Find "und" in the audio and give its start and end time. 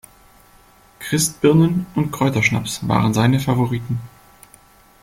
1.93-2.09